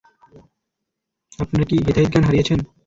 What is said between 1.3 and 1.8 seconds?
আপনারা কি